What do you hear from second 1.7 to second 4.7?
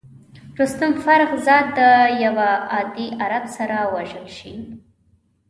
د یوه عادي عرب سره وژل شي.